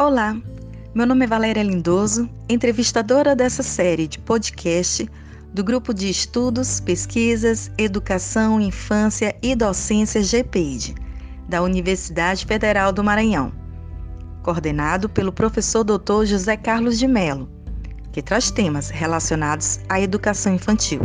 Olá, 0.00 0.36
meu 0.94 1.04
nome 1.04 1.24
é 1.24 1.28
Valéria 1.28 1.60
Lindoso, 1.60 2.30
entrevistadora 2.48 3.34
dessa 3.34 3.64
série 3.64 4.06
de 4.06 4.16
podcast 4.20 5.10
do 5.52 5.64
Grupo 5.64 5.92
de 5.92 6.08
Estudos, 6.08 6.78
Pesquisas, 6.78 7.68
Educação, 7.76 8.60
Infância 8.60 9.36
e 9.42 9.56
Docência 9.56 10.22
GPED, 10.22 10.94
da 11.48 11.62
Universidade 11.62 12.46
Federal 12.46 12.92
do 12.92 13.02
Maranhão, 13.02 13.52
coordenado 14.44 15.08
pelo 15.08 15.32
professor 15.32 15.82
Dr. 15.82 16.26
José 16.26 16.56
Carlos 16.56 16.96
de 16.96 17.08
Mello, 17.08 17.50
que 18.12 18.22
traz 18.22 18.52
temas 18.52 18.90
relacionados 18.90 19.80
à 19.88 20.00
educação 20.00 20.54
infantil. 20.54 21.00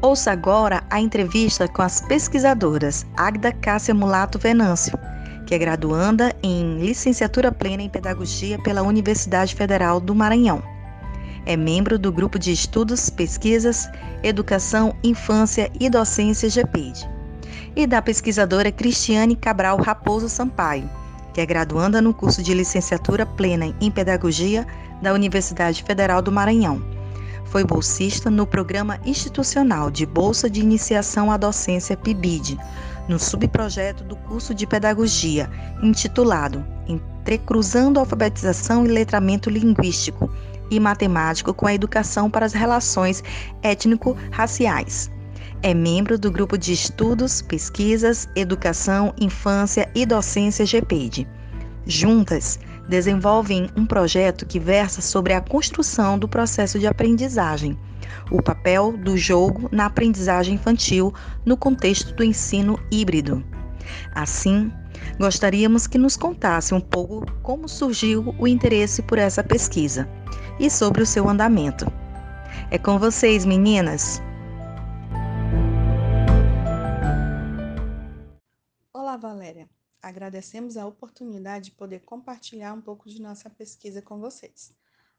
Ouça 0.00 0.30
agora 0.30 0.84
a 0.88 1.00
entrevista 1.00 1.66
com 1.66 1.82
as 1.82 2.02
pesquisadoras 2.02 3.04
Agda 3.16 3.50
Cássia 3.50 3.92
Mulato 3.92 4.38
Venâncio, 4.38 4.96
que 5.48 5.54
é 5.54 5.58
graduanda 5.58 6.36
em 6.42 6.78
licenciatura 6.78 7.50
plena 7.50 7.82
em 7.82 7.88
pedagogia 7.88 8.58
pela 8.58 8.82
Universidade 8.82 9.54
Federal 9.54 9.98
do 9.98 10.14
Maranhão. 10.14 10.62
É 11.46 11.56
membro 11.56 11.98
do 11.98 12.12
grupo 12.12 12.38
de 12.38 12.52
estudos, 12.52 13.08
pesquisas, 13.08 13.88
educação, 14.22 14.94
infância 15.02 15.72
e 15.80 15.88
docência 15.88 16.50
GPED. 16.50 17.08
E 17.74 17.86
da 17.86 18.02
pesquisadora 18.02 18.70
Cristiane 18.70 19.34
Cabral 19.34 19.78
Raposo 19.78 20.28
Sampaio, 20.28 20.90
que 21.32 21.40
é 21.40 21.46
graduanda 21.46 22.02
no 22.02 22.12
curso 22.12 22.42
de 22.42 22.52
licenciatura 22.52 23.24
plena 23.24 23.74
em 23.80 23.90
pedagogia 23.90 24.66
da 25.00 25.14
Universidade 25.14 25.82
Federal 25.82 26.20
do 26.20 26.30
Maranhão 26.30 26.98
foi 27.48 27.64
bolsista 27.64 28.30
no 28.30 28.46
Programa 28.46 29.00
Institucional 29.06 29.90
de 29.90 30.04
Bolsa 30.04 30.50
de 30.50 30.60
Iniciação 30.60 31.30
à 31.32 31.36
Docência 31.36 31.96
PIBID, 31.96 32.58
no 33.08 33.18
subprojeto 33.18 34.04
do 34.04 34.14
curso 34.14 34.54
de 34.54 34.66
Pedagogia, 34.66 35.50
intitulado 35.82 36.64
Entrecruzando 36.86 37.98
Alfabetização 37.98 38.84
e 38.84 38.88
Letramento 38.88 39.50
Linguístico 39.50 40.30
e 40.70 40.78
Matemático 40.78 41.52
com 41.54 41.66
a 41.66 41.74
Educação 41.74 42.30
para 42.30 42.46
as 42.46 42.52
Relações 42.52 43.24
Étnico-Raciais. 43.62 45.10
É 45.62 45.74
membro 45.74 46.18
do 46.18 46.30
Grupo 46.30 46.56
de 46.56 46.72
Estudos, 46.72 47.42
Pesquisas, 47.42 48.28
Educação, 48.36 49.12
Infância 49.18 49.90
e 49.94 50.06
Docência 50.06 50.64
GPED. 50.64 51.26
Juntas, 51.84 52.60
desenvolvem 52.88 53.68
um 53.76 53.84
projeto 53.84 54.46
que 54.46 54.60
versa 54.60 55.02
sobre 55.02 55.32
a 55.32 55.40
construção 55.40 56.18
do 56.18 56.28
processo 56.28 56.78
de 56.78 56.86
aprendizagem, 56.86 57.78
o 58.30 58.42
papel 58.42 58.96
do 58.96 59.16
jogo 59.16 59.68
na 59.72 59.86
aprendizagem 59.86 60.54
infantil 60.54 61.12
no 61.44 61.56
contexto 61.56 62.14
do 62.14 62.24
ensino 62.24 62.78
híbrido. 62.90 63.44
Assim, 64.14 64.72
gostaríamos 65.18 65.86
que 65.86 65.98
nos 65.98 66.16
contasse 66.16 66.74
um 66.74 66.80
pouco 66.80 67.24
como 67.42 67.68
surgiu 67.68 68.34
o 68.38 68.46
interesse 68.46 69.02
por 69.02 69.18
essa 69.18 69.42
pesquisa 69.42 70.08
e 70.58 70.70
sobre 70.70 71.02
o 71.02 71.06
seu 71.06 71.28
andamento. 71.28 71.86
É 72.70 72.78
com 72.78 72.98
vocês, 72.98 73.44
meninas! 73.44 74.20
Olá, 78.92 79.16
Valéria. 79.16 79.68
Agradecemos 80.02 80.76
a 80.76 80.86
oportunidade 80.86 81.66
de 81.66 81.70
poder 81.72 82.00
compartilhar 82.00 82.72
um 82.72 82.80
pouco 82.80 83.08
de 83.08 83.20
nossa 83.20 83.48
pesquisa 83.50 84.00
com 84.00 84.18
vocês. 84.18 84.72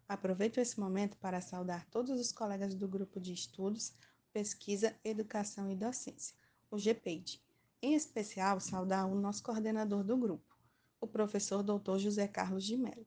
Aproveito 0.10 0.58
esse 0.58 0.80
momento 0.80 1.16
para 1.18 1.40
saudar 1.40 1.86
todos 1.92 2.20
os 2.20 2.32
colegas 2.32 2.74
do 2.74 2.88
grupo 2.88 3.20
de 3.20 3.32
estudos, 3.32 3.94
pesquisa, 4.34 4.94
educação 5.06 5.70
e 5.70 5.76
docência, 5.76 6.36
o 6.72 6.78
GPED. 6.80 7.40
Em 7.82 7.94
especial, 7.94 8.60
saudar 8.60 9.08
o 9.08 9.14
nosso 9.14 9.44
coordenador 9.44 10.04
do 10.04 10.18
grupo, 10.18 10.58
o 11.00 11.08
professor 11.08 11.64
Dr. 11.64 12.00
José 12.00 12.28
Carlos 12.28 12.66
de 12.66 12.76
Mello. 12.76 13.06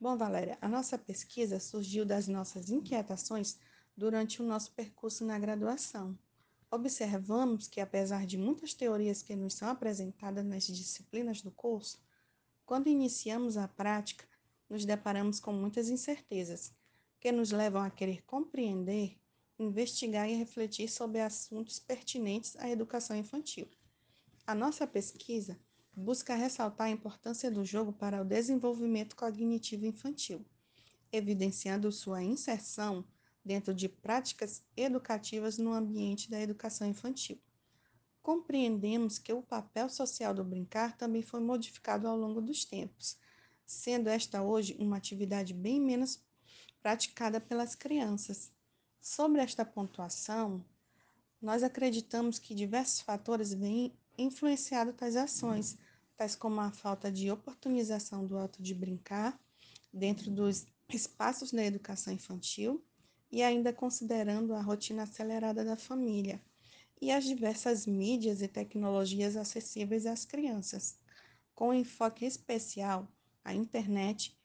Bom, 0.00 0.16
Valéria, 0.16 0.56
a 0.60 0.68
nossa 0.68 0.96
pesquisa 0.96 1.60
surgiu 1.60 2.06
das 2.06 2.26
nossas 2.26 2.70
inquietações 2.70 3.58
durante 3.94 4.40
o 4.40 4.44
nosso 4.44 4.72
percurso 4.72 5.24
na 5.24 5.38
graduação 5.38 6.18
observamos 6.70 7.66
que, 7.66 7.80
apesar 7.80 8.26
de 8.26 8.36
muitas 8.36 8.74
teorias 8.74 9.22
que 9.22 9.34
nos 9.34 9.54
são 9.54 9.68
apresentadas 9.68 10.44
nas 10.44 10.64
disciplinas 10.64 11.40
do 11.40 11.50
curso, 11.50 12.00
quando 12.64 12.88
iniciamos 12.88 13.56
a 13.56 13.66
prática, 13.66 14.26
nos 14.68 14.84
deparamos 14.84 15.40
com 15.40 15.52
muitas 15.52 15.88
incertezas, 15.88 16.72
que 17.20 17.32
nos 17.32 17.50
levam 17.50 17.82
a 17.82 17.90
querer 17.90 18.22
compreender, 18.24 19.18
investigar 19.58 20.28
e 20.28 20.34
refletir 20.34 20.88
sobre 20.88 21.20
assuntos 21.20 21.78
pertinentes 21.78 22.56
à 22.56 22.68
educação 22.68 23.16
infantil. 23.16 23.68
A 24.46 24.54
nossa 24.54 24.86
pesquisa 24.86 25.58
busca 25.94 26.34
ressaltar 26.34 26.86
a 26.86 26.90
importância 26.90 27.50
do 27.50 27.64
jogo 27.64 27.92
para 27.92 28.22
o 28.22 28.24
desenvolvimento 28.24 29.16
cognitivo 29.16 29.84
infantil, 29.84 30.44
evidenciando 31.10 31.90
sua 31.90 32.22
inserção 32.22 33.04
dentro 33.44 33.74
de 33.74 33.88
práticas 33.88 34.62
educativas 34.76 35.58
no 35.58 35.72
ambiente 35.72 36.30
da 36.30 36.40
educação 36.40 36.86
infantil. 36.86 37.40
Compreendemos 38.22 39.18
que 39.18 39.32
o 39.32 39.42
papel 39.42 39.88
social 39.88 40.34
do 40.34 40.44
brincar 40.44 40.96
também 40.96 41.22
foi 41.22 41.40
modificado 41.40 42.06
ao 42.06 42.16
longo 42.16 42.40
dos 42.40 42.64
tempos, 42.64 43.18
sendo 43.68 44.08
esta 44.08 44.42
hoje 44.42 44.74
uma 44.78 44.96
atividade 44.96 45.52
bem 45.52 45.78
menos 45.78 46.20
praticada 46.80 47.38
pelas 47.38 47.74
crianças. 47.74 48.50
Sobre 48.98 49.42
esta 49.42 49.62
pontuação, 49.62 50.64
nós 51.40 51.62
acreditamos 51.62 52.38
que 52.38 52.54
diversos 52.54 53.02
fatores 53.02 53.52
vêm 53.52 53.92
influenciado 54.16 54.94
tais 54.94 55.16
ações, 55.16 55.76
tais 56.16 56.34
como 56.34 56.60
a 56.62 56.72
falta 56.72 57.12
de 57.12 57.30
oportunização 57.30 58.26
do 58.26 58.38
ato 58.38 58.62
de 58.62 58.74
brincar 58.74 59.38
dentro 59.92 60.30
dos 60.30 60.66
espaços 60.88 61.52
da 61.52 61.62
educação 61.62 62.12
infantil, 62.12 62.82
e 63.30 63.42
ainda 63.42 63.70
considerando 63.70 64.54
a 64.54 64.62
rotina 64.62 65.02
acelerada 65.02 65.62
da 65.62 65.76
família 65.76 66.42
e 67.00 67.12
as 67.12 67.24
diversas 67.24 67.86
mídias 67.86 68.40
e 68.40 68.48
tecnologias 68.48 69.36
acessíveis 69.36 70.06
às 70.06 70.24
crianças, 70.24 70.98
com 71.54 71.74
enfoque 71.74 72.24
especial 72.24 73.06
à 73.48 73.54
internet 73.54 74.36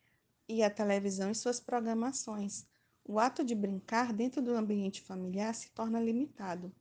e 0.47 0.63
à 0.63 0.69
televisão 0.69 1.29
e 1.29 1.35
suas 1.35 1.59
programações. 1.59 2.65
O 3.03 3.19
ato 3.19 3.43
de 3.43 3.53
brincar 3.53 4.13
dentro 4.13 4.41
do 4.41 4.55
ambiente 4.55 5.01
familiar 5.01 5.53
se 5.53 5.71
torna 5.71 5.99
limitado. 5.99 6.73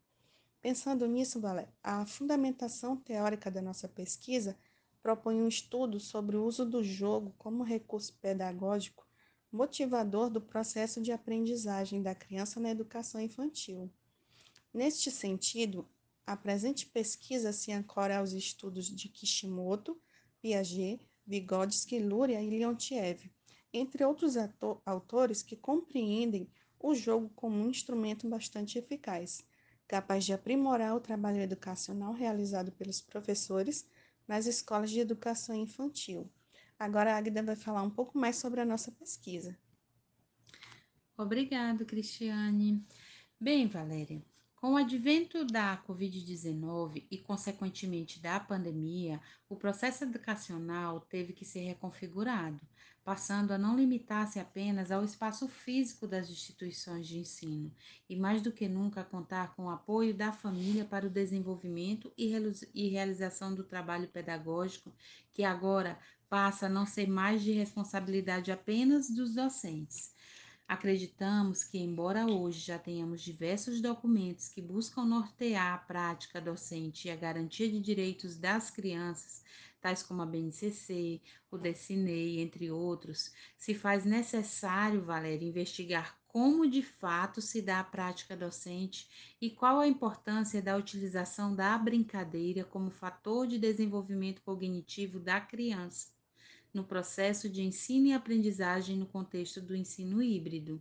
Pensando 0.61 1.07
nisso, 1.07 1.41
Valé, 1.41 1.69
a 1.83 2.07
fundamentação 2.07 2.97
teórica 2.97 3.51
da 3.51 3.61
nossa 3.61 3.89
pesquisa 3.89 4.57
propõe 5.03 5.43
um 5.43 5.49
estudo 5.49 5.99
sobre 5.99 6.37
o 6.37 6.45
uso 6.45 6.65
do 6.65 6.85
jogo 6.85 7.35
como 7.37 7.65
recurso 7.65 8.15
pedagógico 8.21 9.05
motivador 9.51 10.31
do 10.31 10.41
processo 10.41 11.03
de 11.03 11.11
aprendizagem 11.11 12.01
da 12.01 12.15
criança 12.15 12.61
na 12.61 12.71
educação 12.71 13.21
infantil. 13.21 13.91
Neste 14.73 15.11
sentido, 15.11 15.87
a 16.25 16.37
presente 16.37 16.87
pesquisa 16.87 17.53
se 17.53 17.73
ancora 17.73 18.19
aos 18.19 18.33
estudos 18.33 18.87
de 18.87 19.09
Kishimoto, 19.09 20.01
Piaget, 20.41 21.05
Vygotsky, 21.27 21.99
Luria 21.99 22.43
e 22.43 22.51
Leontiev, 22.51 23.31
entre 23.73 24.05
outros 24.05 24.35
autores 24.85 25.43
que 25.43 25.57
compreendem 25.57 26.49
o 26.79 26.95
jogo 26.95 27.31
como 27.35 27.57
um 27.57 27.71
instrumento 27.71 28.29
bastante 28.29 28.79
eficaz, 28.79 29.45
capaz 29.87 30.25
de 30.25 30.33
aprimorar 30.33 30.95
o 30.95 31.01
trabalho 31.01 31.41
educacional 31.41 32.13
realizado 32.13 32.73
pelos 32.73 33.01
professores 33.01 33.87
nas 34.27 34.47
escolas 34.47 34.91
de 34.91 35.01
educação 35.01 35.55
infantil 35.55 36.31
Agora 36.83 37.15
a 37.15 37.17
Agda 37.17 37.45
vai 37.45 37.55
falar 37.55 37.85
um 37.85 37.91
pouco 37.91 38.19
mais 38.19 38.35
sobre 38.35 38.61
a 38.61 38.65
nossa 38.65 38.91
pesquisa. 38.91 39.57
Obrigado, 41.17 41.87
Cristiane. 41.87 42.85
Bem, 43.41 43.69
Valéria, 43.69 44.21
com 44.63 44.75
o 44.75 44.77
advento 44.77 45.45
da 45.45 45.77
Covid-19 45.89 47.05
e, 47.11 47.19
consequentemente, 47.19 48.21
da 48.21 48.39
pandemia, 48.39 49.21
o 49.49 49.57
processo 49.57 50.05
educacional 50.05 51.01
teve 51.01 51.33
que 51.33 51.45
ser 51.45 51.63
reconfigurado, 51.63 52.61
passando 53.03 53.51
a 53.51 53.59
não 53.59 53.77
limitar-se 53.77 54.39
apenas 54.39 54.93
ao 54.93 55.05
espaço 55.05 55.49
físico 55.49 56.07
das 56.07 56.31
instituições 56.31 57.09
de 57.09 57.19
ensino 57.19 57.75
e, 58.09 58.15
mais 58.15 58.41
do 58.41 58.53
que 58.53 58.69
nunca, 58.69 59.03
contar 59.03 59.53
com 59.57 59.65
o 59.65 59.69
apoio 59.71 60.15
da 60.15 60.33
família 60.33 60.85
para 60.85 61.09
o 61.09 61.11
desenvolvimento 61.11 62.13
e 62.17 62.89
realização 62.89 63.53
do 63.53 63.65
trabalho 63.65 64.07
pedagógico, 64.07 64.95
que 65.33 65.43
agora 65.43 65.99
passa 66.29 66.67
a 66.67 66.69
não 66.69 66.87
ser 66.87 67.09
mais 67.09 67.43
de 67.43 67.51
responsabilidade 67.51 68.53
apenas 68.53 69.11
dos 69.11 69.35
docentes. 69.35 70.12
Acreditamos 70.73 71.63
que, 71.63 71.77
embora 71.77 72.25
hoje 72.25 72.61
já 72.61 72.79
tenhamos 72.79 73.21
diversos 73.21 73.83
documentos 73.83 74.49
que 74.49 74.63
buscam 74.63 75.05
nortear 75.05 75.75
a 75.75 75.77
prática 75.77 76.41
docente 76.41 77.09
e 77.09 77.11
a 77.11 77.15
garantia 77.15 77.69
de 77.69 77.79
direitos 77.79 78.39
das 78.39 78.71
crianças, 78.71 79.45
tais 79.83 80.03
como 80.03 80.23
a 80.23 80.27
BNCC, 80.27 81.21
o 81.51 81.59
DECINEI, 81.59 82.41
entre 82.41 82.71
outros, 82.71 83.35
se 83.55 83.75
faz 83.75 84.07
necessário, 84.07 85.05
Valéria, 85.05 85.47
investigar 85.47 86.19
como 86.27 86.67
de 86.67 86.83
fato 86.83 87.43
se 87.43 87.61
dá 87.61 87.81
a 87.81 87.85
prática 87.85 88.35
docente 88.35 89.37
e 89.39 89.51
qual 89.51 89.79
a 89.79 89.87
importância 89.87 90.63
da 90.63 90.75
utilização 90.75 91.55
da 91.55 91.77
brincadeira 91.77 92.65
como 92.65 92.91
fator 92.91 93.47
de 93.47 93.59
desenvolvimento 93.59 94.41
cognitivo 94.41 95.21
da 95.21 95.39
criança. 95.39 96.22
No 96.73 96.85
processo 96.85 97.49
de 97.49 97.63
ensino 97.63 98.07
e 98.07 98.13
aprendizagem 98.13 98.97
no 98.97 99.07
contexto 99.07 99.61
do 99.61 99.77
ensino 99.77 100.23
híbrido. 100.23 100.81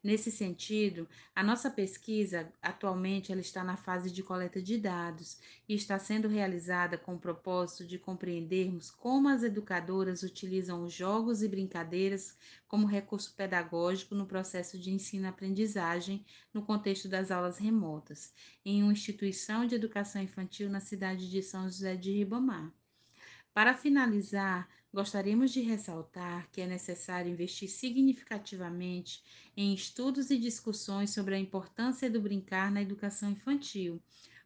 Nesse 0.00 0.30
sentido, 0.30 1.08
a 1.34 1.42
nossa 1.42 1.68
pesquisa 1.68 2.52
atualmente 2.62 3.32
ela 3.32 3.40
está 3.40 3.64
na 3.64 3.76
fase 3.76 4.12
de 4.12 4.22
coleta 4.22 4.62
de 4.62 4.78
dados 4.78 5.38
e 5.68 5.74
está 5.74 5.98
sendo 5.98 6.28
realizada 6.28 6.96
com 6.96 7.16
o 7.16 7.18
propósito 7.18 7.84
de 7.84 7.98
compreendermos 7.98 8.92
como 8.92 9.28
as 9.28 9.42
educadoras 9.42 10.22
utilizam 10.22 10.84
os 10.84 10.92
jogos 10.92 11.42
e 11.42 11.48
brincadeiras 11.48 12.36
como 12.68 12.86
recurso 12.86 13.34
pedagógico 13.34 14.14
no 14.14 14.24
processo 14.24 14.78
de 14.78 14.92
ensino-aprendizagem 14.92 16.24
no 16.54 16.62
contexto 16.62 17.08
das 17.08 17.32
aulas 17.32 17.58
remotas, 17.58 18.32
em 18.64 18.84
uma 18.84 18.92
instituição 18.92 19.66
de 19.66 19.74
educação 19.74 20.22
infantil 20.22 20.70
na 20.70 20.78
cidade 20.78 21.28
de 21.28 21.42
São 21.42 21.64
José 21.64 21.96
de 21.96 22.12
Ribamar. 22.12 22.72
Para 23.52 23.74
finalizar, 23.74 24.68
gostaríamos 24.92 25.50
de 25.50 25.60
ressaltar 25.60 26.48
que 26.50 26.60
é 26.60 26.66
necessário 26.66 27.30
investir 27.30 27.68
significativamente 27.68 29.22
em 29.56 29.74
estudos 29.74 30.30
e 30.30 30.38
discussões 30.38 31.10
sobre 31.10 31.34
a 31.34 31.38
importância 31.38 32.10
do 32.10 32.20
brincar 32.20 32.70
na 32.70 32.82
educação 32.82 33.30
infantil, 33.30 34.02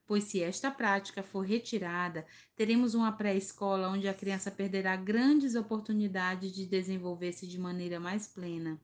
pois 0.06 0.24
se 0.24 0.42
esta 0.42 0.70
prática 0.70 1.22
for 1.22 1.40
retirada, 1.40 2.26
teremos 2.56 2.94
uma 2.94 3.12
pré-escola 3.12 3.88
onde 3.88 4.08
a 4.08 4.14
criança 4.14 4.50
perderá 4.50 4.96
grandes 4.96 5.54
oportunidades 5.54 6.52
de 6.52 6.66
desenvolver-se 6.66 7.46
de 7.46 7.58
maneira 7.58 8.00
mais 8.00 8.26
plena, 8.26 8.80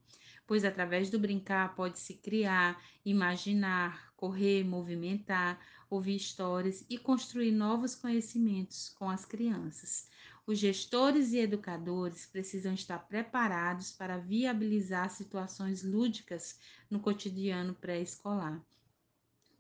pois 0.47 0.65
através 0.65 1.11
do 1.11 1.19
brincar 1.19 1.75
pode-se 1.75 2.15
criar, 2.15 2.83
imaginar, 3.05 4.13
correr, 4.17 4.65
movimentar, 4.65 5.61
ouvir 5.91 6.17
histórias 6.17 6.85
e 6.89 6.97
construir 6.97 7.53
novos 7.53 7.95
conhecimentos 7.95 8.89
com 8.91 9.11
as 9.11 9.25
crianças. 9.25 10.09
Os 10.49 10.59
gestores 10.59 11.35
e 11.35 11.41
educadores 11.41 12.25
precisam 12.25 12.73
estar 12.73 13.01
preparados 13.01 13.93
para 13.93 14.17
viabilizar 14.17 15.11
situações 15.11 15.83
lúdicas 15.83 16.59
no 16.91 17.01
cotidiano 17.01 17.75
pré-escolar. 17.75 18.59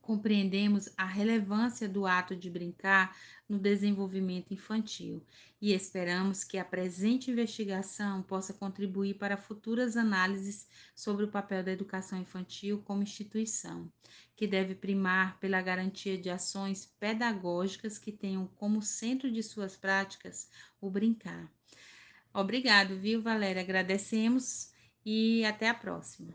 Compreendemos 0.09 0.89
a 0.97 1.05
relevância 1.05 1.87
do 1.87 2.07
ato 2.07 2.35
de 2.35 2.49
brincar 2.49 3.15
no 3.47 3.59
desenvolvimento 3.59 4.55
infantil 4.55 5.23
e 5.61 5.75
esperamos 5.75 6.43
que 6.43 6.57
a 6.57 6.65
presente 6.65 7.31
investigação 7.31 8.23
possa 8.23 8.55
contribuir 8.55 9.19
para 9.19 9.37
futuras 9.37 9.99
análises 9.99 10.67
sobre 10.97 11.27
o 11.27 11.31
papel 11.31 11.63
da 11.63 11.73
educação 11.73 12.19
infantil 12.19 12.81
como 12.87 13.03
instituição, 13.03 13.93
que 14.35 14.47
deve 14.47 14.75
primar 14.75 15.39
pela 15.41 15.61
garantia 15.61 16.17
de 16.17 16.31
ações 16.31 16.87
pedagógicas 16.99 17.99
que 17.99 18.11
tenham 18.11 18.47
como 18.57 18.81
centro 18.81 19.31
de 19.31 19.43
suas 19.43 19.77
práticas 19.77 20.49
o 20.81 20.89
brincar. 20.89 21.53
Obrigado, 22.33 22.99
viu, 22.99 23.21
Valéria? 23.21 23.61
Agradecemos 23.61 24.73
e 25.05 25.45
até 25.45 25.69
a 25.69 25.75
próxima. 25.75 26.35